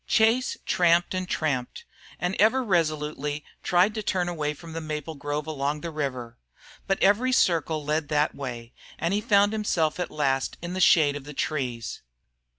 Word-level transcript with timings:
Chase 0.07 0.57
tramped 0.65 1.13
and 1.13 1.29
tramped, 1.29 1.85
and 2.19 2.35
ever 2.39 2.63
resolutely 2.63 3.45
tried 3.61 3.93
to 3.93 4.01
turn 4.01 4.27
away 4.27 4.55
from 4.55 4.73
the 4.73 4.81
maple 4.81 5.13
grove 5.13 5.45
along 5.45 5.81
the 5.81 5.91
river. 5.91 6.39
But 6.87 6.97
every 7.03 7.31
circle 7.31 7.85
led 7.85 8.07
that 8.07 8.33
way, 8.33 8.73
and 8.97 9.13
he 9.13 9.21
found 9.21 9.53
himself 9.53 9.99
at 9.99 10.09
last 10.09 10.57
in 10.59 10.73
the 10.73 10.81
shade 10.81 11.15
of 11.15 11.25
the 11.25 11.35
trees. 11.35 12.01